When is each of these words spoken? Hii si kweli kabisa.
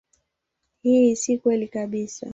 Hii 0.81 1.15
si 1.15 1.37
kweli 1.37 1.67
kabisa. 1.67 2.27